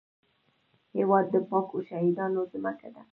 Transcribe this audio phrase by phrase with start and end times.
[0.97, 3.01] هېواد د پاکو شهیدانو ځمکه ده